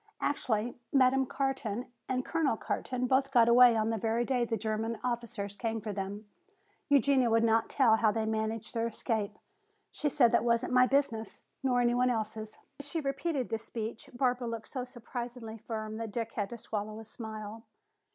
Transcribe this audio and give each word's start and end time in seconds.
Actually 0.19 0.75
Madame 0.91 1.27
Carton 1.27 1.85
and 2.09 2.25
Colonel 2.25 2.57
Carton 2.57 3.05
both 3.05 3.29
got 3.29 3.47
away 3.47 3.75
on 3.75 3.91
the 3.91 3.99
very 3.99 4.25
day 4.25 4.43
the 4.43 4.57
German 4.57 4.97
officers 5.03 5.55
came 5.55 5.79
for 5.79 5.93
them. 5.93 6.27
Eugenia 6.89 7.29
would 7.29 7.43
not 7.43 7.69
tell 7.69 7.97
how 7.97 8.11
they 8.11 8.25
managed 8.25 8.73
their 8.73 8.87
escape. 8.87 9.37
She 9.91 10.09
said 10.09 10.31
that 10.31 10.43
wasn't 10.43 10.73
my 10.73 10.87
business, 10.87 11.43
nor 11.61 11.81
any 11.81 11.93
one 11.93 12.09
else's." 12.09 12.57
As 12.79 12.87
she 12.89 12.99
repeated 12.99 13.49
this 13.49 13.63
speech, 13.65 14.09
Barbara 14.11 14.47
looked 14.47 14.69
so 14.69 14.83
surprisingly 14.85 15.59
firm 15.59 15.97
that 15.97 16.11
Dick 16.11 16.31
had 16.31 16.49
to 16.49 16.57
swallow 16.57 16.97
a 16.99 17.05
smile. 17.05 17.63